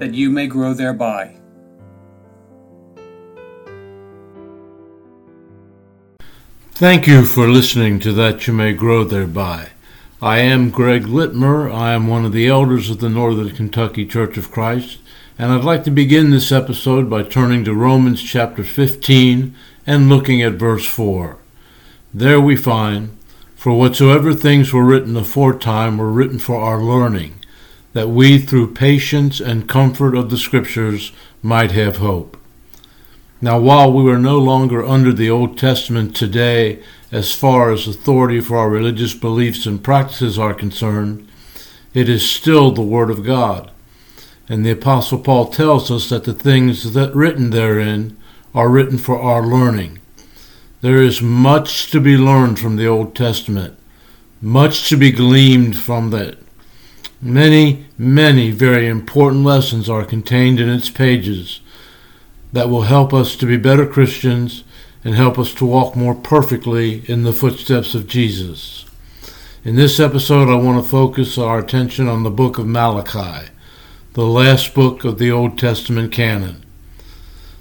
that 0.00 0.14
you 0.14 0.30
may 0.30 0.46
grow 0.46 0.72
thereby. 0.72 1.36
Thank 6.72 7.06
you 7.06 7.26
for 7.26 7.46
listening 7.46 8.00
to 8.00 8.12
That 8.14 8.46
You 8.46 8.54
May 8.54 8.72
Grow 8.72 9.04
Thereby. 9.04 9.68
I 10.22 10.38
am 10.38 10.70
Greg 10.70 11.04
Litmer. 11.04 11.70
I 11.70 11.92
am 11.92 12.06
one 12.06 12.24
of 12.24 12.32
the 12.32 12.48
elders 12.48 12.88
of 12.88 13.00
the 13.00 13.10
Northern 13.10 13.54
Kentucky 13.54 14.06
Church 14.06 14.38
of 14.38 14.50
Christ, 14.50 14.98
and 15.38 15.52
I'd 15.52 15.64
like 15.64 15.84
to 15.84 15.90
begin 15.90 16.30
this 16.30 16.50
episode 16.50 17.10
by 17.10 17.22
turning 17.22 17.66
to 17.66 17.74
Romans 17.74 18.22
chapter 18.22 18.64
15 18.64 19.54
and 19.86 20.08
looking 20.08 20.40
at 20.40 20.54
verse 20.54 20.86
4. 20.86 21.36
There 22.14 22.40
we 22.40 22.56
find, 22.56 23.18
For 23.54 23.74
whatsoever 23.74 24.32
things 24.32 24.72
were 24.72 24.84
written 24.84 25.14
aforetime 25.18 25.98
were 25.98 26.10
written 26.10 26.38
for 26.38 26.56
our 26.56 26.82
learning, 26.82 27.39
that 27.92 28.08
we 28.08 28.38
through 28.38 28.74
patience 28.74 29.40
and 29.40 29.68
comfort 29.68 30.14
of 30.14 30.30
the 30.30 30.38
Scriptures 30.38 31.12
might 31.42 31.72
have 31.72 31.96
hope. 31.96 32.36
Now, 33.40 33.58
while 33.58 33.92
we 33.92 34.10
are 34.10 34.18
no 34.18 34.38
longer 34.38 34.84
under 34.84 35.12
the 35.12 35.30
Old 35.30 35.56
Testament 35.56 36.14
today 36.14 36.82
as 37.10 37.34
far 37.34 37.72
as 37.72 37.88
authority 37.88 38.40
for 38.40 38.58
our 38.58 38.68
religious 38.68 39.14
beliefs 39.14 39.64
and 39.64 39.82
practices 39.82 40.38
are 40.38 40.52
concerned, 40.52 41.26
it 41.94 42.08
is 42.08 42.28
still 42.28 42.70
the 42.70 42.82
Word 42.82 43.10
of 43.10 43.24
God. 43.24 43.70
And 44.48 44.64
the 44.64 44.72
Apostle 44.72 45.18
Paul 45.18 45.46
tells 45.46 45.90
us 45.90 46.08
that 46.10 46.24
the 46.24 46.34
things 46.34 46.92
that 46.92 47.14
written 47.14 47.50
therein 47.50 48.16
are 48.54 48.68
written 48.68 48.98
for 48.98 49.18
our 49.18 49.42
learning. 49.42 50.00
There 50.80 51.02
is 51.02 51.22
much 51.22 51.90
to 51.92 52.00
be 52.00 52.16
learned 52.16 52.58
from 52.58 52.76
the 52.76 52.86
Old 52.86 53.14
Testament, 53.14 53.78
much 54.42 54.88
to 54.88 54.96
be 54.96 55.12
gleaned 55.12 55.76
from 55.76 56.10
that. 56.10 56.38
Many, 57.22 57.86
many 58.00 58.50
very 58.50 58.88
important 58.88 59.44
lessons 59.44 59.90
are 59.90 60.06
contained 60.06 60.58
in 60.58 60.70
its 60.70 60.88
pages 60.88 61.60
that 62.50 62.70
will 62.70 62.84
help 62.84 63.12
us 63.12 63.36
to 63.36 63.44
be 63.44 63.58
better 63.58 63.86
Christians 63.86 64.64
and 65.04 65.14
help 65.14 65.38
us 65.38 65.52
to 65.52 65.66
walk 65.66 65.94
more 65.94 66.14
perfectly 66.14 67.02
in 67.10 67.24
the 67.24 67.32
footsteps 67.34 67.94
of 67.94 68.06
Jesus. 68.06 68.86
In 69.64 69.76
this 69.76 70.00
episode, 70.00 70.48
I 70.48 70.54
want 70.54 70.82
to 70.82 70.90
focus 70.90 71.36
our 71.36 71.58
attention 71.58 72.08
on 72.08 72.22
the 72.22 72.30
book 72.30 72.56
of 72.56 72.66
Malachi, 72.66 73.50
the 74.14 74.24
last 74.24 74.72
book 74.72 75.04
of 75.04 75.18
the 75.18 75.30
Old 75.30 75.58
Testament 75.58 76.10
canon. 76.10 76.64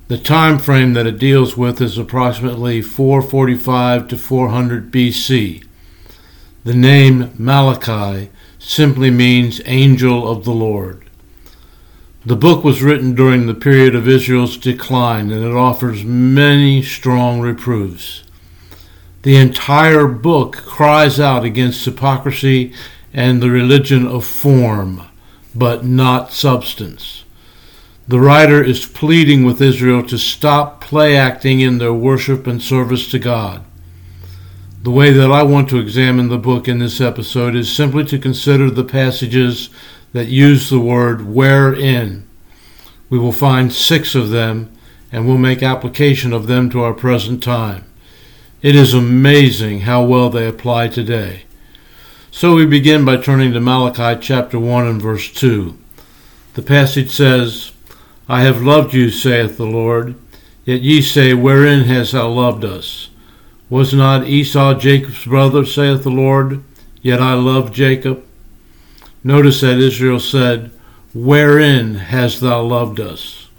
The 0.07 0.17
time 0.17 0.57
frame 0.57 0.93
that 0.93 1.05
it 1.05 1.19
deals 1.19 1.57
with 1.57 1.81
is 1.81 1.97
approximately 1.97 2.81
445 2.81 4.07
to 4.07 4.17
400 4.17 4.89
BC. 4.89 5.65
The 6.63 6.73
name 6.73 7.33
Malachi 7.37 8.29
simply 8.59 9.09
means 9.09 9.61
angel 9.65 10.29
of 10.29 10.43
the 10.43 10.51
Lord. 10.51 11.05
The 12.25 12.35
book 12.35 12.63
was 12.63 12.83
written 12.83 13.15
during 13.15 13.47
the 13.47 13.53
period 13.53 13.95
of 13.95 14.07
Israel's 14.07 14.57
decline, 14.57 15.31
and 15.31 15.43
it 15.43 15.55
offers 15.55 16.03
many 16.03 16.83
strong 16.83 17.39
reproofs. 17.39 18.23
The 19.23 19.37
entire 19.37 20.07
book 20.07 20.57
cries 20.57 21.19
out 21.19 21.43
against 21.43 21.85
hypocrisy 21.85 22.73
and 23.13 23.41
the 23.41 23.49
religion 23.49 24.05
of 24.05 24.25
form, 24.25 25.03
but 25.55 25.85
not 25.85 26.31
substance. 26.31 27.23
The 28.07 28.19
writer 28.19 28.63
is 28.63 28.85
pleading 28.85 29.43
with 29.45 29.61
Israel 29.61 30.03
to 30.07 30.17
stop 30.17 30.81
play 30.81 31.15
acting 31.15 31.61
in 31.61 31.77
their 31.77 31.93
worship 31.93 32.47
and 32.47 32.61
service 32.61 33.09
to 33.11 33.19
God. 33.19 33.63
The 34.81 34.91
way 34.91 35.11
that 35.11 35.29
I 35.29 35.43
want 35.43 35.67
to 35.69 35.77
examine 35.77 36.29
the 36.29 36.37
book 36.37 36.69
in 36.69 36.79
this 36.79 37.01
episode 37.01 37.53
is 37.53 37.69
simply 37.69 38.05
to 38.05 38.17
consider 38.17 38.69
the 38.69 38.85
passages 38.85 39.69
that 40.13 40.27
use 40.27 40.69
the 40.69 40.79
word 40.79 41.25
wherein. 41.25 42.25
We 43.09 43.19
will 43.19 43.33
find 43.33 43.73
six 43.73 44.15
of 44.15 44.29
them 44.29 44.71
and 45.11 45.27
we'll 45.27 45.37
make 45.37 45.61
application 45.61 46.31
of 46.31 46.47
them 46.47 46.69
to 46.69 46.79
our 46.81 46.93
present 46.93 47.43
time. 47.43 47.83
It 48.61 48.73
is 48.73 48.93
amazing 48.93 49.81
how 49.81 50.05
well 50.05 50.29
they 50.29 50.47
apply 50.47 50.87
today. 50.87 51.43
So 52.31 52.55
we 52.55 52.65
begin 52.65 53.03
by 53.03 53.17
turning 53.17 53.51
to 53.51 53.59
Malachi 53.59 54.17
chapter 54.21 54.57
1 54.57 54.87
and 54.87 55.01
verse 55.01 55.29
2. 55.33 55.77
The 56.53 56.61
passage 56.61 57.11
says, 57.11 57.73
I 58.29 58.43
have 58.43 58.61
loved 58.61 58.93
you, 58.93 59.09
saith 59.09 59.57
the 59.57 59.65
Lord, 59.65 60.15
yet 60.63 60.79
ye 60.79 61.01
say, 61.01 61.33
Wherein 61.33 61.81
hast 61.81 62.13
thou 62.13 62.29
loved 62.29 62.63
us? 62.63 63.08
Was 63.69 63.93
not 63.93 64.27
Esau 64.27 64.73
Jacob's 64.79 65.25
brother, 65.25 65.63
saith 65.63 66.03
the 66.03 66.09
Lord, 66.09 66.63
yet 67.01 67.21
I 67.21 67.33
loved 67.35 67.73
Jacob? 67.73 68.23
Notice 69.23 69.61
that 69.61 69.77
Israel 69.77 70.19
said, 70.19 70.71
Wherein 71.13 71.95
hast 71.95 72.41
thou 72.41 72.61
loved 72.61 72.99
us? 72.99 73.49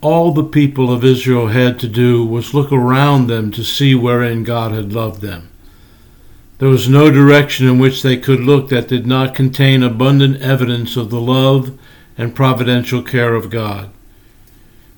All 0.00 0.32
the 0.32 0.42
people 0.42 0.92
of 0.92 1.04
Israel 1.04 1.48
had 1.48 1.78
to 1.80 1.88
do 1.88 2.24
was 2.24 2.54
look 2.54 2.72
around 2.72 3.28
them 3.28 3.52
to 3.52 3.62
see 3.62 3.94
wherein 3.94 4.42
God 4.42 4.72
had 4.72 4.92
loved 4.92 5.20
them. 5.20 5.48
There 6.58 6.68
was 6.68 6.88
no 6.88 7.10
direction 7.10 7.68
in 7.68 7.78
which 7.78 8.02
they 8.02 8.16
could 8.16 8.40
look 8.40 8.68
that 8.68 8.88
did 8.88 9.06
not 9.06 9.34
contain 9.34 9.82
abundant 9.82 10.40
evidence 10.40 10.96
of 10.96 11.10
the 11.10 11.20
love 11.20 11.78
and 12.18 12.34
providential 12.34 13.02
care 13.02 13.34
of 13.34 13.50
God. 13.50 13.90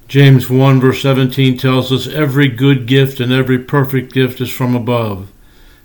James 0.06 0.50
1 0.50 0.80
verse 0.80 1.00
17 1.02 1.56
tells 1.56 1.90
us, 1.90 2.06
Every 2.06 2.48
good 2.48 2.86
gift 2.86 3.20
and 3.20 3.32
every 3.32 3.58
perfect 3.58 4.12
gift 4.12 4.40
is 4.40 4.50
from 4.50 4.74
above, 4.74 5.30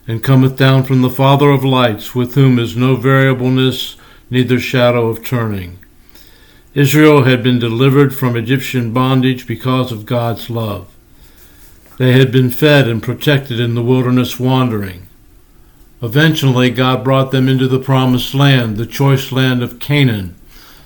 and 0.07 0.23
cometh 0.23 0.57
down 0.57 0.83
from 0.83 1.01
the 1.01 1.09
Father 1.09 1.49
of 1.49 1.63
lights, 1.63 2.13
with 2.13 2.35
whom 2.35 2.59
is 2.59 2.75
no 2.75 2.95
variableness, 2.95 3.95
neither 4.29 4.59
shadow 4.59 5.07
of 5.07 5.23
turning. 5.23 5.79
Israel 6.73 7.23
had 7.23 7.41
been 7.41 7.59
delivered 7.59 8.13
from 8.13 8.35
Egyptian 8.35 8.93
bondage 8.93 9.47
because 9.47 9.91
of 9.91 10.05
God's 10.05 10.49
love. 10.49 10.93
They 11.97 12.13
had 12.13 12.31
been 12.31 12.49
fed 12.49 12.87
and 12.87 13.01
protected 13.01 13.59
in 13.59 13.73
the 13.73 13.81
wilderness 13.81 14.39
wandering. 14.39 15.07
Eventually, 16.01 16.69
God 16.69 17.03
brought 17.03 17.31
them 17.31 17.49
into 17.49 17.67
the 17.67 17.79
promised 17.79 18.33
land, 18.33 18.77
the 18.77 18.85
choice 18.85 19.31
land 19.31 19.63
of 19.63 19.79
Canaan, 19.79 20.35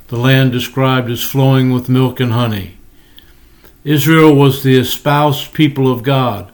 the 0.07 0.17
land 0.17 0.51
described 0.51 1.09
as 1.09 1.21
flowing 1.21 1.71
with 1.71 1.89
milk 1.89 2.19
and 2.19 2.31
honey. 2.31 2.77
Israel 3.83 4.33
was 4.33 4.63
the 4.63 4.77
espoused 4.77 5.53
people 5.53 5.91
of 5.91 6.03
God, 6.03 6.51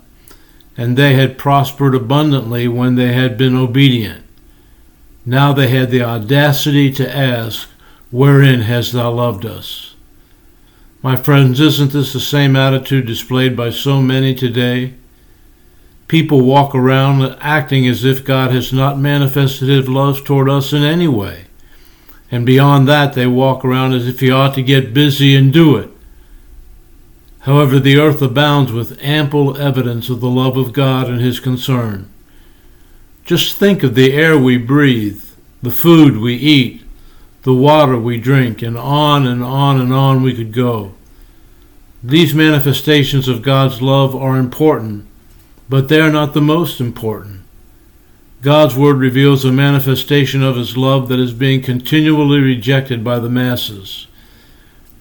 and 0.76 0.98
they 0.98 1.14
had 1.14 1.38
prospered 1.38 1.94
abundantly 1.94 2.68
when 2.68 2.96
they 2.96 3.14
had 3.14 3.38
been 3.38 3.56
obedient. 3.56 4.26
Now 5.26 5.54
they 5.54 5.68
had 5.68 5.92
the 5.92 6.02
audacity 6.02 6.92
to 6.94 7.16
ask, 7.16 7.70
Wherein 8.12 8.62
hast 8.62 8.94
thou 8.94 9.12
loved 9.12 9.46
us? 9.46 9.96
My 11.04 11.16
friends, 11.16 11.60
isn't 11.60 11.92
this 11.92 12.14
the 12.14 12.20
same 12.20 12.56
attitude 12.56 13.06
displayed 13.06 13.56
by 13.56 13.70
so 13.70 14.02
many 14.02 14.34
today? 14.34 14.96
People 16.08 16.42
walk 16.42 16.74
around 16.74 17.38
acting 17.40 17.88
as 17.88 18.04
if 18.04 18.26
God 18.26 18.52
has 18.52 18.74
not 18.74 18.98
manifested 18.98 19.70
his 19.70 19.88
love 19.88 20.24
toward 20.24 20.50
us 20.50 20.74
in 20.74 20.82
any 20.82 21.08
way. 21.08 21.46
And 22.32 22.46
beyond 22.46 22.88
that, 22.88 23.14
they 23.14 23.28
walk 23.28 23.64
around 23.64 23.94
as 23.94 24.08
if 24.08 24.20
he 24.20 24.32
ought 24.32 24.56
to 24.56 24.64
get 24.64 24.94
busy 24.94 25.36
and 25.36 25.54
do 25.54 25.78
it. 25.78 25.92
However, 27.50 27.80
the 27.80 27.98
earth 27.98 28.22
abounds 28.22 28.72
with 28.72 29.00
ample 29.02 29.58
evidence 29.58 30.08
of 30.08 30.20
the 30.20 30.30
love 30.30 30.56
of 30.56 30.72
God 30.72 31.10
and 31.10 31.20
his 31.20 31.40
concern. 31.40 32.08
Just 33.26 33.58
think 33.58 33.82
of 33.82 33.96
the 33.96 34.14
air 34.14 34.38
we 34.38 34.56
breathe, 34.56 35.24
the 35.64 35.72
food 35.72 36.18
we 36.18 36.36
eat, 36.36 36.84
the 37.42 37.56
water 37.56 37.98
we 37.98 38.20
drink, 38.20 38.62
and 38.62 38.78
on 38.78 39.26
and 39.26 39.44
on 39.44 39.82
and 39.82 39.92
on 39.92 40.22
we 40.22 40.36
could 40.36 40.54
go. 40.54 40.94
These 42.04 42.36
manifestations 42.36 43.28
of 43.28 43.42
God's 43.42 43.82
love 43.82 44.16
are 44.16 44.38
important, 44.38 45.08
but 45.68 45.90
they 45.90 46.00
are 46.00 46.12
not 46.12 46.36
the 46.36 46.42
most 46.42 46.80
important. 46.80 47.42
God's 48.44 48.76
Word 48.76 48.98
reveals 48.98 49.44
a 49.44 49.52
manifestation 49.52 50.44
of 50.44 50.56
His 50.56 50.78
love 50.78 51.08
that 51.08 51.20
is 51.20 51.34
being 51.34 51.64
continually 51.64 52.42
rejected 52.42 53.04
by 53.04 53.18
the 53.18 53.28
masses. 53.28 54.06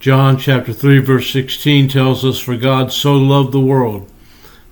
John 0.01 0.39
chapter 0.39 0.73
3 0.73 1.01
verse 1.01 1.33
16 1.33 1.89
tells 1.89 2.25
us, 2.25 2.39
For 2.39 2.57
God 2.57 2.93
so 2.93 3.15
loved 3.15 3.51
the 3.51 3.61
world, 3.61 4.09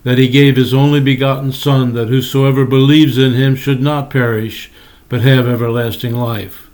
that 0.05 0.19
he 0.19 0.29
gave 0.29 0.55
his 0.55 0.73
only 0.73 1.01
begotten 1.01 1.51
Son, 1.51 1.95
that 1.95 2.07
whosoever 2.07 2.65
believes 2.65 3.19
in 3.19 3.33
him 3.33 3.57
should 3.57 3.83
not 3.83 4.09
perish, 4.09 4.71
but 5.09 5.23
have 5.23 5.49
everlasting 5.49 6.15
life. 6.15 6.71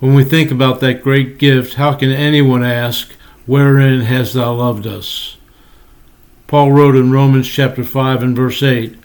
When 0.00 0.14
we 0.14 0.24
think 0.24 0.50
about 0.50 0.80
that 0.80 1.04
great 1.04 1.38
gift, 1.38 1.74
how 1.74 1.94
can 1.94 2.10
anyone 2.10 2.64
ask, 2.64 3.12
Wherein 3.46 4.02
hast 4.02 4.34
thou 4.34 4.54
loved 4.54 4.86
us? 4.86 5.36
Paul 6.48 6.72
wrote 6.72 6.96
in 6.96 7.12
Romans 7.12 7.48
chapter 7.48 7.84
5 7.84 8.22
and 8.24 8.36
verse 8.36 8.62
8, 8.62 8.96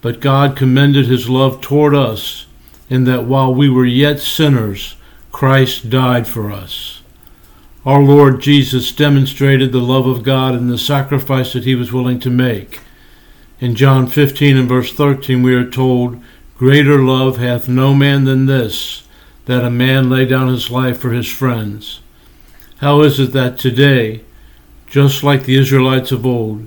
But 0.00 0.20
God 0.20 0.56
commended 0.56 1.06
his 1.06 1.28
love 1.28 1.60
toward 1.60 1.96
us, 1.96 2.46
in 2.88 3.04
that 3.04 3.24
while 3.24 3.52
we 3.52 3.68
were 3.68 3.84
yet 3.84 4.20
sinners, 4.20 4.94
Christ 5.32 5.90
died 5.90 6.28
for 6.28 6.52
us. 6.52 7.02
Our 7.86 8.00
Lord 8.00 8.40
Jesus 8.40 8.92
demonstrated 8.92 9.70
the 9.70 9.78
love 9.78 10.06
of 10.06 10.22
God 10.22 10.54
in 10.54 10.68
the 10.68 10.78
sacrifice 10.78 11.52
that 11.52 11.64
he 11.64 11.74
was 11.74 11.92
willing 11.92 12.18
to 12.20 12.30
make. 12.30 12.80
In 13.60 13.74
John 13.74 14.06
15 14.06 14.56
and 14.56 14.66
verse 14.66 14.90
13, 14.94 15.42
we 15.42 15.54
are 15.54 15.68
told, 15.68 16.18
Greater 16.56 16.98
love 16.98 17.36
hath 17.36 17.68
no 17.68 17.92
man 17.92 18.24
than 18.24 18.46
this, 18.46 19.06
that 19.44 19.64
a 19.64 19.70
man 19.70 20.08
lay 20.08 20.24
down 20.24 20.48
his 20.48 20.70
life 20.70 20.98
for 20.98 21.10
his 21.10 21.30
friends. 21.30 22.00
How 22.78 23.02
is 23.02 23.20
it 23.20 23.32
that 23.34 23.58
today, 23.58 24.24
just 24.86 25.22
like 25.22 25.44
the 25.44 25.58
Israelites 25.58 26.10
of 26.10 26.24
old, 26.24 26.66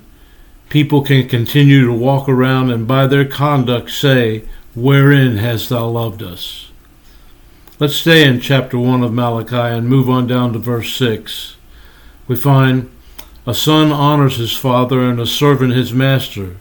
people 0.69 1.01
can 1.01 1.27
continue 1.27 1.83
to 1.87 1.93
walk 1.93 2.29
around 2.29 2.69
and 2.69 2.87
by 2.87 3.07
their 3.07 3.25
conduct 3.25 3.89
say, 3.89 4.43
Wherein 4.75 5.37
hast 5.37 5.69
thou 5.69 5.87
loved 5.87 6.21
us? 6.21 6.71
Let's 7.79 7.95
stay 7.95 8.27
in 8.27 8.39
chapter 8.39 8.79
1 8.79 9.03
of 9.03 9.13
Malachi 9.13 9.55
and 9.55 9.87
move 9.87 10.09
on 10.09 10.25
down 10.25 10.51
to 10.53 10.57
verse 10.57 10.95
6. 10.95 11.57
We 12.27 12.35
find, 12.35 12.89
A 13.45 13.53
son 13.53 13.91
honors 13.91 14.37
his 14.37 14.57
father, 14.57 15.01
and 15.03 15.19
a 15.19 15.27
servant 15.27 15.73
his 15.73 15.93
master. 15.93 16.57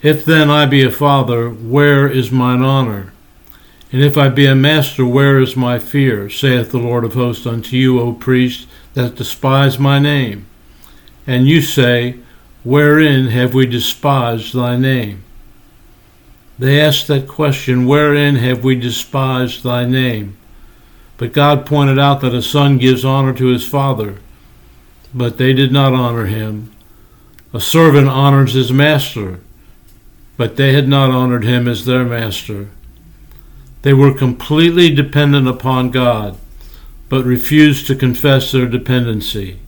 If 0.00 0.24
then 0.24 0.48
I 0.48 0.64
be 0.64 0.82
a 0.82 0.90
father, 0.90 1.50
where 1.50 2.08
is 2.08 2.30
mine 2.30 2.62
honor? 2.62 3.12
And 3.92 4.00
if 4.00 4.16
I 4.16 4.30
be 4.30 4.46
a 4.46 4.54
master, 4.54 5.04
where 5.04 5.38
is 5.38 5.54
my 5.54 5.78
fear? 5.78 6.30
saith 6.30 6.70
the 6.70 6.78
Lord 6.78 7.04
of 7.04 7.12
hosts 7.12 7.44
unto 7.44 7.76
you, 7.76 8.00
O 8.00 8.14
priest, 8.14 8.66
that 8.94 9.16
despise 9.16 9.78
my 9.78 9.98
name. 9.98 10.46
And 11.26 11.46
you 11.46 11.60
say, 11.60 12.16
Wherein 12.64 13.26
have 13.26 13.52
we 13.52 13.66
despised 13.66 14.54
thy 14.54 14.78
name? 14.78 15.24
They 16.58 16.80
asked 16.80 17.08
that 17.08 17.28
question, 17.28 17.86
Wherein 17.86 18.36
have 18.36 18.62
we 18.62 18.74
despised 18.74 19.62
thy 19.62 19.84
name? 19.84 20.36
But 21.16 21.32
God 21.32 21.66
pointed 21.66 21.98
out 21.98 22.20
that 22.20 22.34
a 22.34 22.42
son 22.42 22.78
gives 22.78 23.04
honor 23.04 23.32
to 23.34 23.46
his 23.46 23.66
father, 23.66 24.16
but 25.14 25.38
they 25.38 25.52
did 25.52 25.72
not 25.72 25.92
honor 25.92 26.26
him. 26.26 26.72
A 27.54 27.60
servant 27.60 28.08
honors 28.08 28.54
his 28.54 28.72
master 28.72 29.40
but 30.36 30.56
they 30.56 30.72
had 30.72 30.88
not 30.88 31.10
honored 31.10 31.44
him 31.44 31.68
as 31.68 31.84
their 31.84 32.04
master. 32.04 32.68
They 33.82 33.92
were 33.92 34.12
completely 34.12 34.94
dependent 34.94 35.46
upon 35.46 35.90
God, 35.90 36.36
but 37.08 37.24
refused 37.24 37.86
to 37.86 37.94
confess 37.94 38.50
their 38.50 38.66
dependency. 38.66 39.60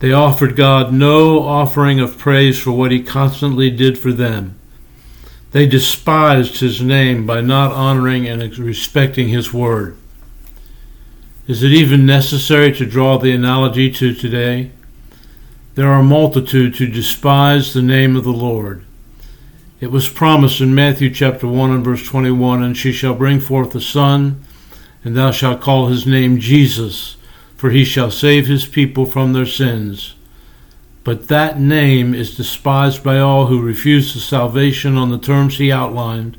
They 0.00 0.12
offered 0.12 0.56
God 0.56 0.92
no 0.92 1.42
offering 1.42 2.00
of 2.00 2.18
praise 2.18 2.58
for 2.58 2.72
what 2.72 2.92
he 2.92 3.02
constantly 3.02 3.70
did 3.70 3.98
for 3.98 4.12
them. 4.12 4.57
They 5.52 5.66
despised 5.66 6.60
his 6.60 6.82
name 6.82 7.26
by 7.26 7.40
not 7.40 7.72
honoring 7.72 8.26
and 8.26 8.58
respecting 8.58 9.28
his 9.28 9.52
word. 9.52 9.96
Is 11.46 11.62
it 11.62 11.72
even 11.72 12.04
necessary 12.04 12.72
to 12.72 12.84
draw 12.84 13.18
the 13.18 13.32
analogy 13.32 13.90
to 13.92 14.12
today? 14.12 14.72
There 15.74 15.88
are 15.88 16.02
multitudes 16.02 16.78
who 16.78 16.88
despise 16.88 17.72
the 17.72 17.80
name 17.80 18.16
of 18.16 18.24
the 18.24 18.30
Lord. 18.30 18.84
It 19.80 19.90
was 19.90 20.08
promised 20.08 20.60
in 20.60 20.74
Matthew 20.74 21.08
chapter 21.08 21.46
1 21.46 21.70
and 21.70 21.84
verse 21.84 22.04
21 22.06 22.62
And 22.62 22.76
she 22.76 22.92
shall 22.92 23.14
bring 23.14 23.40
forth 23.40 23.74
a 23.74 23.80
son, 23.80 24.44
and 25.02 25.16
thou 25.16 25.30
shalt 25.30 25.62
call 25.62 25.86
his 25.86 26.04
name 26.04 26.40
Jesus, 26.40 27.16
for 27.56 27.70
he 27.70 27.84
shall 27.84 28.10
save 28.10 28.46
his 28.46 28.66
people 28.66 29.06
from 29.06 29.32
their 29.32 29.46
sins. 29.46 30.14
But 31.08 31.28
that 31.28 31.58
name 31.58 32.12
is 32.12 32.36
despised 32.36 33.02
by 33.02 33.18
all 33.18 33.46
who 33.46 33.62
refuse 33.62 34.12
the 34.12 34.20
salvation 34.20 34.98
on 34.98 35.10
the 35.10 35.16
terms 35.16 35.56
he 35.56 35.72
outlined, 35.72 36.36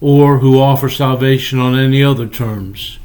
or 0.00 0.38
who 0.38 0.58
offer 0.58 0.88
salvation 0.88 1.58
on 1.58 1.78
any 1.78 2.02
other 2.02 2.26
terms. 2.26 2.98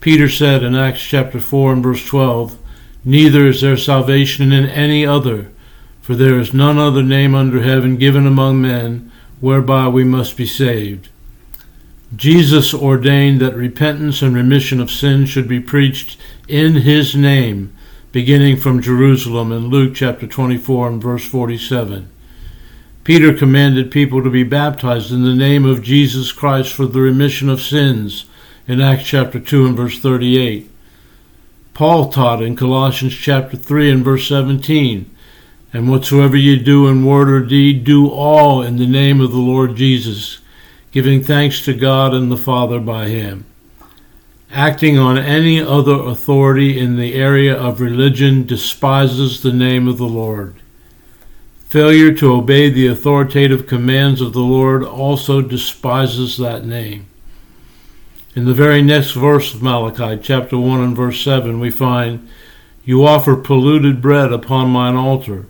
Peter 0.00 0.28
said 0.28 0.62
in 0.62 0.74
Acts 0.74 1.00
chapter 1.00 1.40
4 1.40 1.72
and 1.72 1.82
verse 1.82 2.04
12, 2.04 2.58
Neither 3.02 3.46
is 3.46 3.62
there 3.62 3.78
salvation 3.78 4.52
in 4.52 4.66
any 4.66 5.06
other 5.06 5.52
for 6.02 6.14
there 6.14 6.38
is 6.38 6.52
none 6.52 6.76
other 6.76 7.02
name 7.02 7.34
under 7.34 7.62
heaven 7.62 7.96
given 7.96 8.26
among 8.26 8.60
men 8.60 9.10
whereby 9.40 9.88
we 9.88 10.04
must 10.04 10.36
be 10.36 10.44
saved. 10.44 11.08
Jesus 12.14 12.74
ordained 12.74 13.40
that 13.40 13.56
repentance 13.56 14.20
and 14.20 14.34
remission 14.34 14.80
of 14.80 14.90
sins 14.90 15.30
should 15.30 15.48
be 15.48 15.60
preached 15.60 16.18
in 16.46 16.74
his 16.74 17.16
name, 17.16 17.72
beginning 18.12 18.56
from 18.56 18.82
Jerusalem 18.82 19.52
in 19.52 19.68
Luke 19.68 19.94
chapter 19.94 20.26
24 20.26 20.88
and 20.88 21.02
verse 21.02 21.24
47. 21.24 22.10
Peter 23.04 23.32
commanded 23.32 23.92
people 23.92 24.20
to 24.22 24.30
be 24.30 24.42
baptized 24.42 25.12
in 25.12 25.22
the 25.22 25.34
name 25.34 25.64
of 25.64 25.82
Jesus 25.82 26.32
Christ 26.32 26.72
for 26.72 26.86
the 26.86 27.00
remission 27.00 27.48
of 27.48 27.60
sins 27.60 28.24
in 28.66 28.80
Acts 28.80 29.04
chapter 29.04 29.38
2 29.38 29.64
and 29.64 29.76
verse 29.76 30.00
38. 30.00 30.68
Paul 31.72 32.10
taught 32.10 32.42
in 32.42 32.56
Colossians 32.56 33.14
chapter 33.14 33.56
3 33.56 33.92
and 33.92 34.04
verse 34.04 34.26
17 34.26 35.08
and 35.72 35.88
whatsoever 35.88 36.36
ye 36.36 36.58
do 36.58 36.88
in 36.88 37.04
word 37.04 37.28
or 37.28 37.46
deed, 37.46 37.84
do 37.84 38.08
all 38.08 38.60
in 38.60 38.76
the 38.76 38.88
name 38.88 39.20
of 39.20 39.30
the 39.30 39.38
Lord 39.38 39.76
Jesus, 39.76 40.40
giving 40.90 41.22
thanks 41.22 41.64
to 41.64 41.72
God 41.72 42.12
and 42.12 42.30
the 42.30 42.36
Father 42.36 42.80
by 42.80 43.06
him. 43.06 43.44
Acting 44.52 44.98
on 44.98 45.16
any 45.16 45.60
other 45.60 45.94
authority 45.94 46.76
in 46.76 46.96
the 46.96 47.14
area 47.14 47.56
of 47.56 47.80
religion 47.80 48.44
despises 48.44 49.42
the 49.42 49.52
name 49.52 49.86
of 49.86 49.96
the 49.96 50.08
Lord. 50.08 50.56
Failure 51.68 52.12
to 52.14 52.32
obey 52.32 52.68
the 52.68 52.88
authoritative 52.88 53.68
commands 53.68 54.20
of 54.20 54.32
the 54.32 54.40
Lord 54.40 54.82
also 54.82 55.40
despises 55.40 56.36
that 56.38 56.64
name. 56.64 57.06
In 58.34 58.44
the 58.44 58.54
very 58.54 58.82
next 58.82 59.12
verse 59.12 59.54
of 59.54 59.62
Malachi, 59.62 60.20
chapter 60.20 60.58
1 60.58 60.80
and 60.80 60.96
verse 60.96 61.22
7, 61.22 61.60
we 61.60 61.70
find, 61.70 62.28
You 62.84 63.06
offer 63.06 63.36
polluted 63.36 64.02
bread 64.02 64.32
upon 64.32 64.70
mine 64.70 64.96
altar 64.96 65.46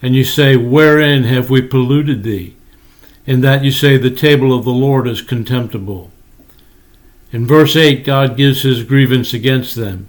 and 0.00 0.14
you 0.14 0.24
say, 0.24 0.56
Wherein 0.56 1.24
have 1.24 1.50
we 1.50 1.60
polluted 1.60 2.22
thee? 2.22 2.56
In 3.26 3.42
that 3.42 3.62
you 3.62 3.70
say, 3.70 3.98
The 3.98 4.10
table 4.10 4.56
of 4.56 4.64
the 4.64 4.70
Lord 4.70 5.06
is 5.06 5.20
contemptible. 5.20 6.11
In 7.32 7.46
verse 7.46 7.76
8, 7.76 8.04
God 8.04 8.36
gives 8.36 8.62
his 8.62 8.84
grievance 8.84 9.32
against 9.32 9.74
them. 9.74 10.06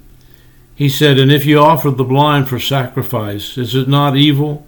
He 0.75 0.89
said, 0.89 1.17
And 1.17 1.31
if 1.31 1.45
you 1.45 1.59
offer 1.59 1.89
the 1.89 2.03
blind 2.03 2.49
for 2.49 2.59
sacrifice, 2.59 3.57
is 3.57 3.75
it 3.75 3.87
not 3.87 4.17
evil? 4.17 4.67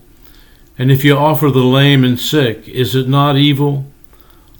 And 0.77 0.89
if 0.89 1.03
you 1.03 1.17
offer 1.17 1.49
the 1.49 1.59
lame 1.59 2.05
and 2.05 2.19
sick, 2.19 2.67
is 2.69 2.95
it 2.95 3.09
not 3.09 3.35
evil? 3.35 3.85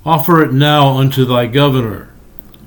Offer 0.06 0.44
it 0.44 0.52
now 0.52 0.98
unto 0.98 1.24
thy 1.24 1.48
governor. 1.48 2.10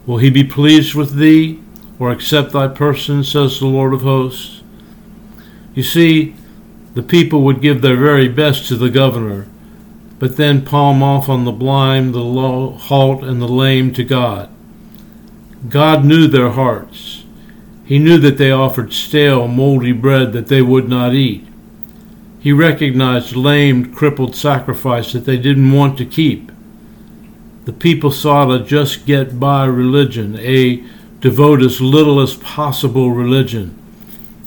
Will 0.06 0.18
he 0.18 0.30
be 0.30 0.44
pleased 0.44 0.94
with 0.94 1.16
thee, 1.16 1.61
or 1.99 2.11
accept 2.11 2.52
thy 2.52 2.68
person, 2.68 3.23
says 3.23 3.58
the 3.58 3.66
Lord 3.66 3.92
of 3.92 4.02
hosts? 4.02 4.62
You 5.75 5.82
see, 5.82 6.35
the 6.94 7.02
people 7.02 7.42
would 7.42 7.61
give 7.61 7.82
their 7.82 7.97
very 7.97 8.28
best 8.28 8.66
to 8.68 8.76
the 8.76 8.90
governor, 8.90 9.47
but 10.18 10.38
then 10.38 10.64
palm 10.64 11.02
off 11.02 11.28
on 11.28 11.44
the 11.44 11.52
blind, 11.52 12.14
the 12.14 12.25
halt, 12.25 13.23
and 13.23 13.42
the 13.42 13.49
lame 13.49 13.92
to 13.92 14.04
God. 14.04 14.49
God 15.69 16.05
knew 16.05 16.29
their 16.29 16.50
hearts. 16.50 17.25
He 17.85 17.99
knew 17.99 18.19
that 18.19 18.38
they 18.38 18.50
offered 18.50 18.93
stale, 18.93 19.49
moldy 19.49 19.93
bread 19.93 20.33
that 20.33 20.49
they 20.49 20.62
would 20.62 20.88
not 20.88 21.15
eat. 21.15 21.47
He 22.38 22.53
recognized 22.53 23.35
lamed, 23.35 23.95
crippled 23.95 24.37
sacrifice 24.37 25.12
that 25.12 25.25
they 25.25 25.37
didn't 25.37 25.73
want 25.73 25.99
to 25.99 26.05
keep. 26.05 26.53
The 27.65 27.73
people 27.73 28.11
sought 28.11 28.50
a 28.50 28.62
just 28.62 29.05
get 29.05 29.41
by 29.41 29.67
religion, 29.67 30.38
a 30.38 30.85
devote 31.21 31.62
as 31.62 31.81
little 31.81 32.21
as 32.21 32.37
possible 32.37 33.11
religion, 33.11 33.77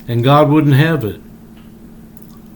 and 0.08 0.24
God 0.24 0.50
wouldn't 0.50 0.76
have 0.76 1.04
it. 1.04 1.20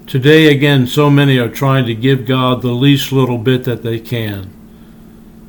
Today, 0.08 0.48
again, 0.48 0.88
so 0.88 1.10
many 1.10 1.38
are 1.38 1.50
trying 1.50 1.86
to 1.88 1.96
give 1.96 2.26
God 2.26 2.62
the 2.62 2.72
least 2.72 3.12
little 3.12 3.38
bit 3.38 3.64
that 3.66 3.84
they 3.84 4.00
can. 4.00 4.52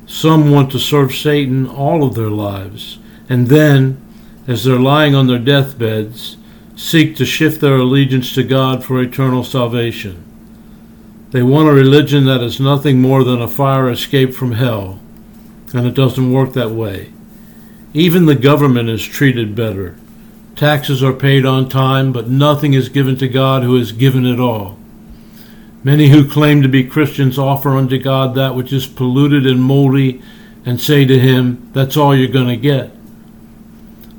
Some 0.07 0.51
want 0.51 0.71
to 0.71 0.79
serve 0.79 1.13
Satan 1.13 1.67
all 1.67 2.03
of 2.03 2.15
their 2.15 2.29
lives, 2.29 2.97
and 3.27 3.47
then, 3.47 4.01
as 4.47 4.63
they're 4.63 4.79
lying 4.79 5.13
on 5.13 5.27
their 5.27 5.37
deathbeds, 5.37 6.37
seek 6.77 7.17
to 7.17 7.25
shift 7.25 7.59
their 7.59 7.75
allegiance 7.75 8.33
to 8.35 8.43
God 8.43 8.85
for 8.85 9.01
eternal 9.01 9.43
salvation. 9.43 10.23
They 11.31 11.43
want 11.43 11.67
a 11.67 11.73
religion 11.73 12.25
that 12.25 12.41
is 12.41 12.59
nothing 12.59 13.01
more 13.01 13.25
than 13.25 13.41
a 13.41 13.49
fire 13.49 13.89
escape 13.89 14.33
from 14.33 14.53
hell, 14.53 14.99
and 15.73 15.85
it 15.85 15.93
doesn't 15.93 16.31
work 16.31 16.53
that 16.53 16.71
way. 16.71 17.11
Even 17.93 18.25
the 18.25 18.35
government 18.35 18.87
is 18.87 19.03
treated 19.05 19.55
better. 19.55 19.97
Taxes 20.55 21.03
are 21.03 21.13
paid 21.13 21.45
on 21.45 21.67
time, 21.67 22.13
but 22.13 22.29
nothing 22.29 22.73
is 22.73 22.87
given 22.87 23.17
to 23.17 23.27
God 23.27 23.63
who 23.63 23.75
has 23.75 23.91
given 23.91 24.25
it 24.25 24.39
all. 24.39 24.76
Many 25.83 26.09
who 26.09 26.29
claim 26.29 26.61
to 26.61 26.67
be 26.67 26.83
Christians 26.83 27.37
offer 27.37 27.69
unto 27.69 27.97
God 27.97 28.35
that 28.35 28.55
which 28.55 28.73
is 28.73 28.87
polluted 28.87 29.45
and 29.45 29.61
moldy 29.61 30.21
and 30.65 30.81
say 30.81 31.05
to 31.05 31.19
him, 31.19 31.69
That's 31.73 31.95
all 31.95 32.15
you're 32.15 32.27
going 32.27 32.47
to 32.47 32.57
get. 32.57 32.91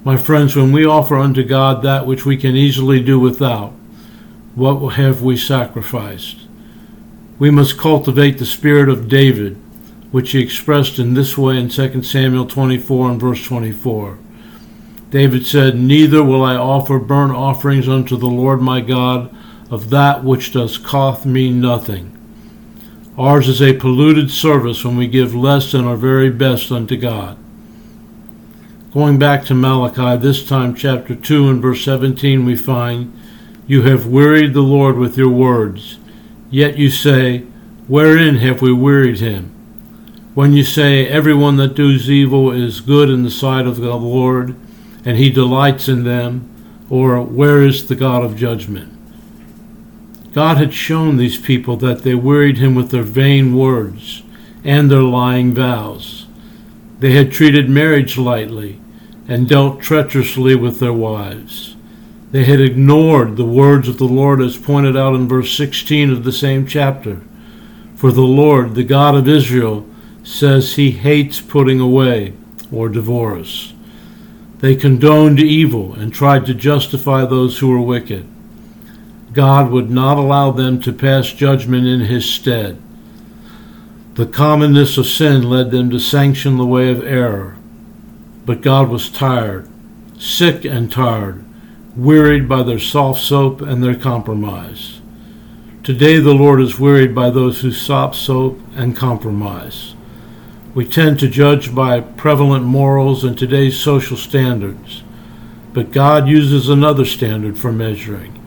My 0.05 0.17
friends, 0.17 0.57
when 0.57 0.73
we 0.73 0.87
offer 0.87 1.17
unto 1.17 1.43
God 1.43 1.83
that 1.83 2.07
which 2.07 2.25
we 2.25 2.37
can 2.37 2.57
easily 2.57 3.01
do 3.03 3.19
without, 3.19 3.73
what 4.55 4.95
have 4.95 5.23
we 5.23 5.37
sacrificed? 5.37 6.47
We 7.39 7.51
must 7.51 7.79
cultivate 7.79 8.39
the 8.39 8.47
spirit 8.47 8.89
of 8.89 9.09
David, 9.09 9.57
which 10.11 10.33
he 10.33 10.41
expressed 10.41 10.99
in 10.99 11.15
this 11.15 11.37
way 11.37 11.59
in 11.59 11.69
2 11.69 12.03
Samuel 12.03 12.47
24 12.47 13.11
and 13.11 13.21
verse 13.21 13.45
24. 13.45 14.19
David 15.11 15.47
said, 15.47 15.77
Neither 15.77 16.23
will 16.23 16.43
I 16.43 16.57
offer 16.57 16.99
burnt 16.99 17.35
offerings 17.35 17.89
unto 17.89 18.17
the 18.17 18.27
Lord 18.27 18.61
my 18.61 18.81
God 18.81 19.35
of 19.71 19.91
that 19.91 20.25
which 20.25 20.53
does 20.53 20.79
cost 20.79 21.27
me 21.27 21.51
nothing. 21.51 22.15
Ours 23.19 23.49
is 23.49 23.61
a 23.61 23.73
polluted 23.73 24.31
service 24.31 24.85
when 24.85 24.97
we 24.97 25.09
give 25.09 25.35
less 25.35 25.73
than 25.73 25.85
our 25.85 25.97
very 25.97 26.31
best 26.31 26.71
unto 26.71 26.97
God. 26.97 27.37
Going 28.93 29.19
back 29.19 29.45
to 29.45 29.55
Malachi, 29.55 30.21
this 30.21 30.49
time 30.49 30.75
chapter 30.75 31.15
2 31.15 31.51
and 31.51 31.61
verse 31.61 31.85
17, 31.85 32.45
we 32.45 32.57
find, 32.57 33.13
You 33.67 33.83
have 33.83 34.07
wearied 34.07 34.55
the 34.55 34.63
Lord 34.63 34.97
with 34.97 35.19
your 35.19 35.29
words. 35.29 35.99
Yet 36.51 36.79
you 36.79 36.91
say, 36.91 37.41
Wherein 37.87 38.37
have 38.37 38.63
we 38.63 38.73
wearied 38.73 39.19
him? 39.19 39.51
When 40.35 40.53
you 40.53 40.65
say, 40.65 41.07
Everyone 41.07 41.57
that 41.57 41.75
does 41.75 42.09
evil 42.09 42.51
is 42.51 42.81
good 42.81 43.11
in 43.11 43.25
the 43.25 43.31
sight 43.31 43.67
of 43.67 43.77
the 43.77 43.95
Lord, 43.95 44.57
and 45.05 45.19
he 45.19 45.29
delights 45.29 45.89
in 45.89 46.05
them, 46.05 46.49
or 46.89 47.21
Where 47.21 47.63
is 47.63 47.89
the 47.89 47.97
God 47.97 48.25
of 48.25 48.37
judgment? 48.37 48.98
God 50.39 50.59
had 50.59 50.73
shown 50.73 51.17
these 51.17 51.37
people 51.37 51.77
that 51.79 52.05
they 52.05 52.15
wearied 52.15 52.59
him 52.59 52.77
with 52.77 52.93
their 52.93 53.03
vain 53.03 53.57
words 53.57 54.23
and 54.63 54.89
their 54.89 55.03
lying 55.03 55.53
vows. 55.53 56.29
They 57.01 57.11
had 57.11 57.33
treated 57.33 57.69
marriage 57.69 58.17
lightly 58.17 58.81
and 59.27 59.49
dealt 59.49 59.81
treacherously 59.81 60.55
with 60.55 60.79
their 60.79 60.93
wives. 60.93 61.75
They 62.31 62.45
had 62.45 62.61
ignored 62.61 63.37
the 63.37 63.45
words 63.45 63.89
of 63.89 63.99
the 63.99 64.05
Lord 64.05 64.41
as 64.41 64.57
pointed 64.57 64.97
out 64.97 65.17
in 65.17 65.27
verse 65.27 65.53
16 65.57 66.13
of 66.13 66.23
the 66.23 66.31
same 66.31 66.69
chapter. 66.69 67.21
For 67.97 68.13
the 68.13 68.21
Lord, 68.21 68.77
the 68.77 68.85
God 68.85 69.17
of 69.17 69.27
Israel, 69.27 69.89
says 70.23 70.77
he 70.77 70.93
hates 70.93 71.41
putting 71.41 71.81
away 71.81 72.33
or 72.71 72.89
divorce. 72.89 73.75
They 74.59 74.77
condoned 74.77 75.41
evil 75.41 75.95
and 75.95 76.15
tried 76.15 76.47
to 76.47 76.55
justify 76.55 77.25
those 77.25 77.59
who 77.59 77.67
were 77.67 77.81
wicked. 77.81 78.29
God 79.39 79.71
would 79.71 79.89
not 79.89 80.19
allow 80.19 80.51
them 80.51 80.81
to 80.81 80.93
pass 80.93 81.33
judgment 81.33 81.87
in 81.87 82.01
his 82.01 82.29
stead. 82.29 82.83
The 84.15 84.27
commonness 84.27 84.99
of 84.99 85.07
sin 85.07 85.49
led 85.49 85.71
them 85.71 85.91
to 85.91 86.01
sanction 86.01 86.57
the 86.57 86.67
way 86.67 86.91
of 86.91 87.07
error. 87.07 87.57
But 88.45 88.63
God 88.63 88.89
was 88.89 89.09
tired, 89.09 89.69
sick 90.19 90.65
and 90.65 90.91
tired, 90.91 91.45
wearied 91.97 92.49
by 92.49 92.65
their 92.65 92.81
soft 92.81 93.21
soap 93.21 93.61
and 93.61 93.81
their 93.81 93.95
compromise. 93.95 95.01
Today 95.85 96.19
the 96.19 96.35
Lord 96.35 96.61
is 96.61 96.81
wearied 96.81 97.15
by 97.15 97.31
those 97.31 97.61
who 97.61 97.71
soft 97.71 98.17
soap 98.17 98.59
and 98.75 98.97
compromise. 98.97 99.95
We 100.75 100.85
tend 100.85 101.21
to 101.21 101.29
judge 101.29 101.73
by 101.73 102.01
prevalent 102.01 102.65
morals 102.65 103.23
and 103.23 103.39
today's 103.39 103.79
social 103.79 104.17
standards, 104.17 105.05
but 105.73 105.93
God 105.93 106.27
uses 106.27 106.69
another 106.69 107.05
standard 107.05 107.57
for 107.57 107.71
measuring. 107.71 108.38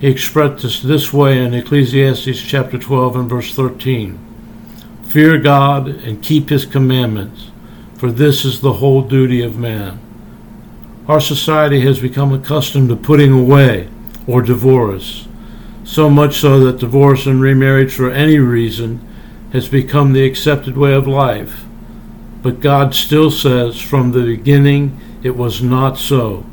He 0.00 0.08
expressed 0.08 0.62
this 0.62 0.80
this 0.80 1.12
way 1.12 1.38
in 1.44 1.52
Ecclesiastes 1.52 2.40
chapter 2.40 2.78
12 2.78 3.16
and 3.16 3.28
verse 3.28 3.54
13 3.54 4.18
Fear 5.04 5.38
God 5.38 5.88
and 5.88 6.22
keep 6.22 6.48
his 6.48 6.64
commandments, 6.64 7.50
for 7.96 8.10
this 8.10 8.46
is 8.46 8.60
the 8.60 8.74
whole 8.74 9.02
duty 9.02 9.42
of 9.42 9.58
man. 9.58 10.00
Our 11.06 11.20
society 11.20 11.80
has 11.82 12.00
become 12.00 12.32
accustomed 12.32 12.88
to 12.88 12.96
putting 12.96 13.32
away 13.32 13.88
or 14.26 14.40
divorce, 14.40 15.28
so 15.84 16.08
much 16.08 16.40
so 16.40 16.60
that 16.60 16.78
divorce 16.78 17.26
and 17.26 17.42
remarriage 17.42 17.92
for 17.92 18.10
any 18.10 18.38
reason 18.38 19.06
has 19.52 19.68
become 19.68 20.14
the 20.14 20.24
accepted 20.24 20.78
way 20.78 20.94
of 20.94 21.06
life. 21.06 21.64
But 22.42 22.60
God 22.60 22.94
still 22.94 23.30
says 23.30 23.78
from 23.78 24.12
the 24.12 24.22
beginning 24.22 24.98
it 25.22 25.36
was 25.36 25.62
not 25.62 25.98
so. 25.98 26.46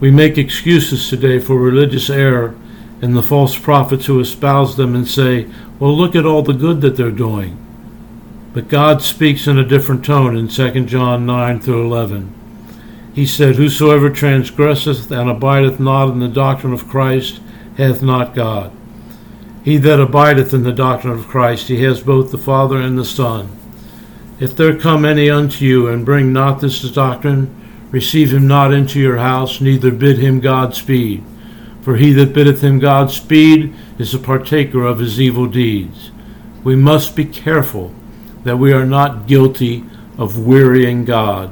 We 0.00 0.10
make 0.10 0.38
excuses 0.38 1.08
today 1.08 1.38
for 1.38 1.56
religious 1.56 2.08
error 2.08 2.54
and 3.02 3.16
the 3.16 3.22
false 3.22 3.58
prophets 3.58 4.06
who 4.06 4.20
espouse 4.20 4.76
them 4.76 4.94
and 4.94 5.06
say, 5.06 5.48
well, 5.78 5.96
look 5.96 6.14
at 6.14 6.26
all 6.26 6.42
the 6.42 6.52
good 6.52 6.80
that 6.80 6.96
they're 6.96 7.10
doing. 7.10 7.64
But 8.52 8.68
God 8.68 9.02
speaks 9.02 9.46
in 9.46 9.58
a 9.58 9.64
different 9.64 10.04
tone 10.04 10.36
in 10.36 10.48
2 10.48 10.84
John 10.86 11.26
9 11.26 11.60
through 11.60 11.86
11. 11.86 12.34
He 13.14 13.26
said, 13.26 13.56
Whosoever 13.56 14.10
transgresseth 14.10 15.10
and 15.10 15.28
abideth 15.28 15.80
not 15.80 16.10
in 16.10 16.20
the 16.20 16.28
doctrine 16.28 16.72
of 16.72 16.88
Christ 16.88 17.40
hath 17.76 18.02
not 18.02 18.34
God. 18.34 18.72
He 19.64 19.76
that 19.78 20.00
abideth 20.00 20.54
in 20.54 20.62
the 20.62 20.72
doctrine 20.72 21.12
of 21.12 21.26
Christ, 21.26 21.68
he 21.68 21.82
has 21.82 22.00
both 22.00 22.30
the 22.30 22.38
Father 22.38 22.80
and 22.80 22.96
the 22.96 23.04
Son. 23.04 23.56
If 24.40 24.56
there 24.56 24.78
come 24.78 25.04
any 25.04 25.28
unto 25.28 25.64
you 25.64 25.88
and 25.88 26.04
bring 26.04 26.32
not 26.32 26.60
this 26.60 26.80
doctrine, 26.90 27.54
Receive 27.90 28.32
him 28.32 28.46
not 28.46 28.72
into 28.72 29.00
your 29.00 29.18
house, 29.18 29.60
neither 29.60 29.90
bid 29.90 30.18
him 30.18 30.40
Godspeed. 30.40 31.24
For 31.82 31.96
he 31.96 32.12
that 32.12 32.34
biddeth 32.34 32.62
him 32.62 32.78
Godspeed 32.78 33.74
is 33.98 34.12
a 34.12 34.18
partaker 34.18 34.84
of 34.84 34.98
his 34.98 35.20
evil 35.20 35.46
deeds. 35.46 36.10
We 36.62 36.76
must 36.76 37.16
be 37.16 37.24
careful 37.24 37.94
that 38.44 38.58
we 38.58 38.72
are 38.72 38.84
not 38.84 39.26
guilty 39.26 39.84
of 40.18 40.46
wearying 40.46 41.04
God. 41.04 41.50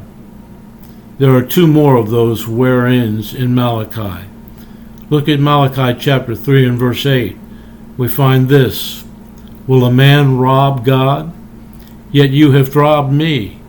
There 1.19 1.35
are 1.35 1.43
two 1.43 1.66
more 1.66 1.97
of 1.97 2.11
those 2.11 2.45
whereins 2.45 3.35
in 3.35 3.55
Malachi. 3.55 4.28
Look 5.09 5.28
at 5.28 5.40
Malachi 5.40 5.99
chapter 5.99 6.35
3 6.35 6.69
and 6.69 6.78
verse 6.78 7.07
8. 7.07 7.38
We 7.97 8.09
find 8.09 8.49
this 8.49 9.05
Will 9.66 9.85
a 9.85 9.90
man 9.90 10.37
rob 10.37 10.85
God? 10.85 11.33
Yet 12.12 12.31
you 12.31 12.52
have 12.52 12.76
robbed 12.76 13.12
me. 13.12 13.61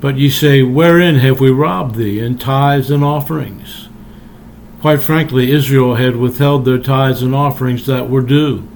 But 0.00 0.18
ye 0.18 0.28
say, 0.28 0.62
Wherein 0.62 1.16
have 1.16 1.40
we 1.40 1.50
robbed 1.50 1.96
thee? 1.96 2.20
In 2.20 2.38
tithes 2.38 2.90
and 2.90 3.02
offerings. 3.02 3.88
Quite 4.80 5.02
frankly, 5.02 5.50
Israel 5.50 5.94
had 5.94 6.16
withheld 6.16 6.64
their 6.64 6.78
tithes 6.78 7.22
and 7.22 7.34
offerings 7.34 7.86
that 7.86 8.10
were 8.10 8.22
due. 8.22 8.68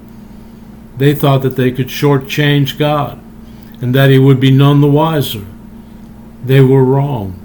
They 0.97 1.15
thought 1.15 1.41
that 1.43 1.55
they 1.55 1.71
could 1.71 1.87
shortchange 1.87 2.77
God, 2.77 3.19
and 3.81 3.95
that 3.95 4.09
he 4.09 4.19
would 4.19 4.39
be 4.39 4.51
none 4.51 4.81
the 4.81 4.87
wiser. 4.87 5.45
They 6.43 6.61
were 6.61 6.83
wrong. 6.83 7.37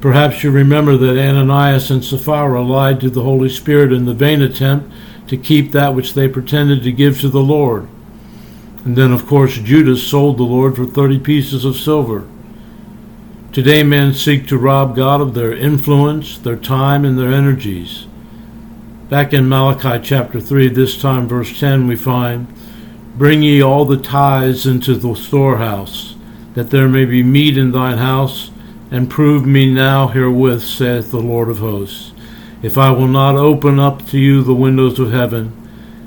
Perhaps 0.00 0.42
you 0.42 0.50
remember 0.50 0.96
that 0.96 1.18
Ananias 1.18 1.90
and 1.90 2.04
Sapphira 2.04 2.62
lied 2.62 3.00
to 3.00 3.10
the 3.10 3.22
Holy 3.22 3.48
Spirit 3.48 3.92
in 3.92 4.04
the 4.04 4.12
vain 4.12 4.42
attempt 4.42 4.92
to 5.28 5.36
keep 5.36 5.72
that 5.72 5.94
which 5.94 6.12
they 6.12 6.28
pretended 6.28 6.82
to 6.82 6.92
give 6.92 7.20
to 7.20 7.28
the 7.28 7.40
Lord. 7.40 7.88
And 8.84 8.96
then, 8.96 9.12
of 9.12 9.26
course, 9.26 9.56
Judas 9.56 10.06
sold 10.06 10.36
the 10.36 10.42
Lord 10.42 10.76
for 10.76 10.84
thirty 10.84 11.18
pieces 11.18 11.64
of 11.64 11.76
silver. 11.76 12.28
Today, 13.54 13.84
men 13.84 14.14
seek 14.14 14.48
to 14.48 14.58
rob 14.58 14.96
God 14.96 15.20
of 15.20 15.34
their 15.34 15.52
influence, 15.52 16.38
their 16.38 16.56
time, 16.56 17.04
and 17.04 17.16
their 17.16 17.32
energies. 17.32 18.08
Back 19.08 19.32
in 19.32 19.48
Malachi 19.48 20.00
chapter 20.02 20.40
3, 20.40 20.70
this 20.70 21.00
time 21.00 21.28
verse 21.28 21.60
10, 21.60 21.86
we 21.86 21.94
find, 21.94 22.52
Bring 23.16 23.44
ye 23.44 23.62
all 23.62 23.84
the 23.84 23.96
tithes 23.96 24.66
into 24.66 24.96
the 24.96 25.14
storehouse, 25.14 26.16
that 26.54 26.70
there 26.70 26.88
may 26.88 27.04
be 27.04 27.22
meat 27.22 27.56
in 27.56 27.70
thine 27.70 27.98
house, 27.98 28.50
and 28.90 29.08
prove 29.08 29.46
me 29.46 29.72
now 29.72 30.08
herewith, 30.08 30.64
saith 30.64 31.12
the 31.12 31.18
Lord 31.18 31.48
of 31.48 31.58
hosts, 31.58 32.12
if 32.60 32.76
I 32.76 32.90
will 32.90 33.06
not 33.06 33.36
open 33.36 33.78
up 33.78 34.04
to 34.08 34.18
you 34.18 34.42
the 34.42 34.52
windows 34.52 34.98
of 34.98 35.12
heaven, 35.12 35.52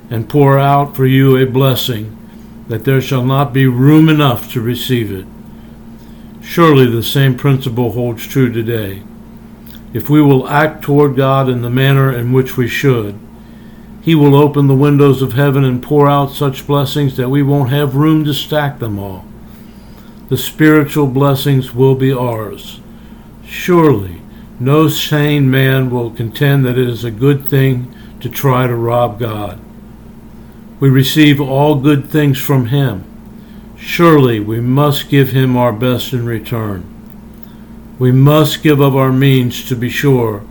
and 0.09 0.27
pour 0.27 0.59
out 0.59 0.97
for 0.97 1.05
you 1.05 1.37
a 1.37 1.45
blessing, 1.45 2.13
that 2.67 2.83
there 2.83 2.99
shall 2.99 3.23
not 3.23 3.53
be 3.53 3.67
room 3.67 4.09
enough 4.09 4.51
to 4.51 4.59
receive 4.59 5.13
it. 5.13 5.25
Surely 6.47 6.85
the 6.89 7.03
same 7.03 7.35
principle 7.35 7.91
holds 7.91 8.25
true 8.25 8.49
today. 8.49 9.03
If 9.93 10.09
we 10.09 10.21
will 10.21 10.47
act 10.47 10.81
toward 10.81 11.17
God 11.17 11.49
in 11.49 11.61
the 11.61 11.69
manner 11.69 12.11
in 12.11 12.31
which 12.31 12.55
we 12.55 12.69
should, 12.69 13.19
He 14.01 14.15
will 14.15 14.33
open 14.33 14.67
the 14.67 14.73
windows 14.73 15.21
of 15.21 15.33
heaven 15.33 15.65
and 15.65 15.83
pour 15.83 16.09
out 16.09 16.31
such 16.31 16.65
blessings 16.65 17.17
that 17.17 17.29
we 17.29 17.43
won't 17.43 17.69
have 17.69 17.97
room 17.97 18.23
to 18.23 18.33
stack 18.33 18.79
them 18.79 18.97
all. 18.97 19.25
The 20.29 20.37
spiritual 20.37 21.07
blessings 21.07 21.75
will 21.75 21.95
be 21.95 22.13
ours. 22.13 22.79
Surely 23.45 24.21
no 24.57 24.87
sane 24.87 25.51
man 25.51 25.91
will 25.91 26.09
contend 26.11 26.65
that 26.65 26.77
it 26.77 26.87
is 26.87 27.03
a 27.03 27.11
good 27.11 27.45
thing 27.45 27.93
to 28.21 28.29
try 28.29 28.67
to 28.67 28.75
rob 28.75 29.19
God. 29.19 29.59
We 30.79 30.89
receive 30.89 31.41
all 31.41 31.75
good 31.75 32.09
things 32.09 32.39
from 32.39 32.67
Him. 32.67 33.03
Surely 33.79 34.39
we 34.39 34.59
must 34.59 35.09
give 35.09 35.29
him 35.29 35.55
our 35.55 35.71
best 35.71 36.11
in 36.11 36.25
return. 36.25 36.83
We 37.99 38.11
must 38.11 38.63
give 38.63 38.79
of 38.79 38.95
our 38.95 39.11
means, 39.11 39.67
to 39.69 39.75
be 39.75 39.89
sure, 39.89 40.43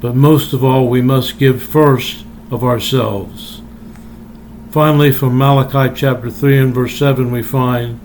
but 0.00 0.14
most 0.14 0.52
of 0.52 0.64
all, 0.64 0.88
we 0.88 1.00
must 1.00 1.38
give 1.38 1.62
first 1.62 2.24
of 2.50 2.62
ourselves. 2.62 3.62
Finally, 4.70 5.12
from 5.12 5.38
Malachi 5.38 5.94
chapter 5.94 6.30
3 6.30 6.58
and 6.58 6.74
verse 6.74 6.96
7, 6.96 7.30
we 7.30 7.42
find, 7.42 8.00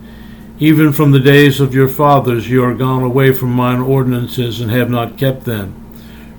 Even 0.60 0.94
from 0.94 1.12
the 1.12 1.20
days 1.20 1.60
of 1.60 1.74
your 1.74 1.88
fathers 1.88 2.50
you 2.50 2.64
are 2.64 2.76
gone 2.76 3.04
away 3.04 3.34
from 3.34 3.52
mine 3.52 3.80
ordinances 3.80 4.62
and 4.62 4.72
have 4.72 4.90
not 4.90 5.18
kept 5.18 5.46
them. 5.46 5.76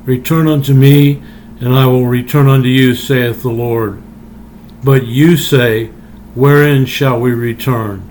Return 0.05 0.49
unto 0.49 0.73
me, 0.73 1.23
and 1.61 1.75
I 1.75 1.87
will 1.87 2.07
return 2.07 2.49
unto 2.49 2.69
you, 2.69 2.95
saith 2.95 3.43
the 3.43 3.51
Lord. 3.51 4.03
But 4.83 5.07
you 5.07 5.37
say, 5.37 5.87
Wherein 6.35 6.87
shall 6.87 7.21
we 7.21 7.33
return? 7.33 8.10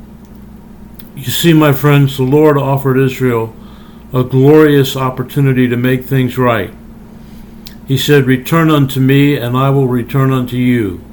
You 1.19 1.31
see, 1.31 1.51
my 1.51 1.73
friends, 1.73 2.15
the 2.15 2.23
Lord 2.23 2.57
offered 2.57 2.97
Israel 2.97 3.53
a 4.13 4.23
glorious 4.23 4.95
opportunity 4.95 5.67
to 5.67 5.75
make 5.75 6.05
things 6.05 6.37
right. 6.37 6.73
He 7.89 7.97
said, 7.97 8.23
Return 8.23 8.71
unto 8.71 9.01
me, 9.01 9.35
and 9.35 9.57
I 9.57 9.69
will 9.69 9.87
return 9.87 10.31
unto 10.31 10.55
you. 10.55 11.03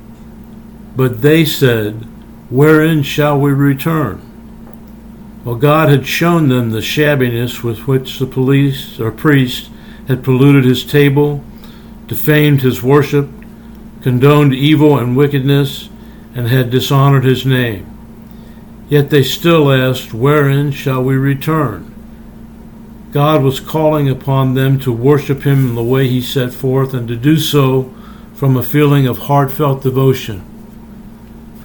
But 0.94 1.22
they 1.22 1.44
said, 1.44 2.06
Wherein 2.50 3.02
shall 3.02 3.40
we 3.40 3.50
return? 3.50 4.22
Well, 5.44 5.56
God 5.56 5.88
had 5.88 6.06
shown 6.06 6.50
them 6.50 6.70
the 6.70 6.78
shabbiness 6.78 7.64
with 7.64 7.88
which 7.88 8.20
the 8.20 8.26
police 8.26 9.00
or 9.00 9.10
priest 9.10 9.70
had 10.06 10.22
polluted 10.22 10.64
his 10.64 10.84
table, 10.84 11.42
defamed 12.06 12.62
his 12.62 12.80
worship, 12.80 13.28
condoned 14.02 14.54
evil 14.54 14.98
and 14.98 15.16
wickedness, 15.16 15.88
and 16.32 16.46
had 16.46 16.70
dishonored 16.70 17.24
his 17.24 17.44
name. 17.44 17.95
Yet 18.88 19.10
they 19.10 19.22
still 19.22 19.72
asked, 19.72 20.14
Wherein 20.14 20.70
shall 20.70 21.02
we 21.02 21.16
return? 21.16 21.92
God 23.12 23.42
was 23.42 23.60
calling 23.60 24.08
upon 24.08 24.54
them 24.54 24.78
to 24.80 24.92
worship 24.92 25.42
Him 25.42 25.70
in 25.70 25.74
the 25.74 25.82
way 25.82 26.06
He 26.06 26.20
set 26.20 26.52
forth 26.52 26.94
and 26.94 27.08
to 27.08 27.16
do 27.16 27.38
so 27.38 27.94
from 28.34 28.56
a 28.56 28.62
feeling 28.62 29.06
of 29.06 29.18
heartfelt 29.18 29.82
devotion. 29.82 30.44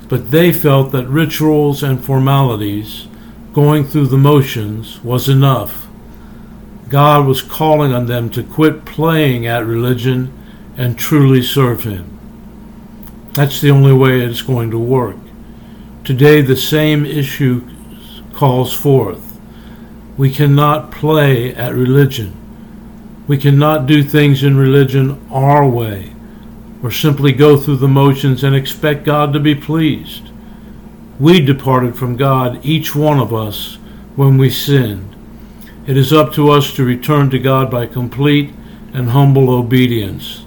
But 0.08 0.32
they 0.32 0.52
felt 0.52 0.92
that 0.94 1.08
rituals 1.08 1.84
and 1.84 2.04
formalities 2.04 3.08
going 3.54 3.86
through 3.86 4.08
the 4.08 4.18
motions 4.18 5.04
was 5.04 5.30
enough. 5.30 5.88
God 6.90 7.28
was 7.28 7.42
calling 7.42 7.94
on 7.94 8.08
them 8.08 8.30
to 8.32 8.44
quit 8.44 8.86
playing 8.86 9.46
at 9.46 9.66
religion 9.66 10.34
and 10.78 10.98
truly 10.98 11.42
serve 11.42 11.84
Him. 11.84 12.18
That's 13.34 13.62
the 13.62 13.72
only 13.72 13.94
way 13.94 14.22
it's 14.22 14.42
going 14.42 14.72
to 14.72 14.80
work. 14.80 15.18
Today, 16.04 16.42
the 16.42 16.56
same 16.56 17.06
issue 17.06 17.64
calls 18.34 18.74
forth. 18.74 19.40
We 20.18 20.32
cannot 20.32 20.92
play 20.92 21.54
at 21.54 21.76
religion. 21.76 22.36
We 23.28 23.38
cannot 23.38 23.86
do 23.86 24.04
things 24.04 24.44
in 24.44 24.58
religion 24.58 25.24
our 25.32 25.68
way, 25.68 26.14
or 26.82 26.92
simply 26.92 27.32
go 27.32 27.56
through 27.56 27.78
the 27.78 27.88
motions 27.88 28.44
and 28.44 28.56
expect 28.56 29.06
God 29.06 29.32
to 29.34 29.40
be 29.40 29.54
pleased. 29.54 30.32
We 31.20 31.40
departed 31.40 31.96
from 31.96 32.18
God, 32.18 32.66
each 32.66 32.96
one 32.96 33.20
of 33.20 33.32
us, 33.32 33.76
when 34.16 34.40
we 34.40 34.50
sinned. 34.50 35.16
It 35.86 35.98
is 35.98 36.12
up 36.12 36.34
to 36.34 36.50
us 36.50 36.74
to 36.74 36.84
return 36.84 37.30
to 37.30 37.40
God 37.40 37.70
by 37.70 37.86
complete 37.86 38.54
and 38.92 39.10
humble 39.10 39.52
obedience. 39.52 40.44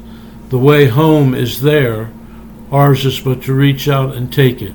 The 0.48 0.58
way 0.58 0.86
home 0.86 1.32
is 1.32 1.62
there, 1.62 2.12
ours 2.72 3.06
is 3.06 3.20
but 3.20 3.42
to 3.44 3.54
reach 3.54 3.88
out 3.88 4.16
and 4.16 4.32
take 4.32 4.60
it. 4.60 4.74